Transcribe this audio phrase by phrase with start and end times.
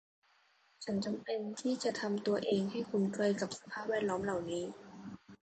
[0.83, 4.63] ฉันจำเป็นที่จะทำตัวเองให้คุ้นเคยกับสภาพแวดล้อมเหล่านี้